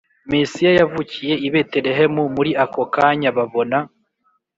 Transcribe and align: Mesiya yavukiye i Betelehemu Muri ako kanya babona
Mesiya 0.31 0.71
yavukiye 0.79 1.33
i 1.47 1.49
Betelehemu 1.53 2.21
Muri 2.35 2.51
ako 2.63 2.81
kanya 2.95 3.29
babona 3.37 3.77